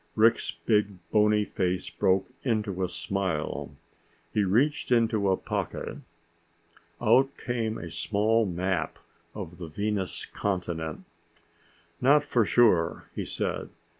Rick's 0.15 0.49
big, 0.49 0.95
bony 1.11 1.45
face 1.45 1.91
broke 1.91 2.27
into 2.41 2.83
a 2.83 2.89
smile. 2.89 3.75
He 4.33 4.43
reached 4.43 4.91
into 4.91 5.29
a 5.29 5.37
pocket. 5.37 5.97
Out 6.99 7.37
came 7.37 7.77
a 7.77 7.91
small 7.91 8.47
map 8.47 8.97
of 9.35 9.59
the 9.59 9.67
Venus 9.67 10.25
continent. 10.25 11.03
"Not 12.01 12.23
for 12.23 12.45
sure," 12.45 13.11
he 13.13 13.25
said. 13.25 13.69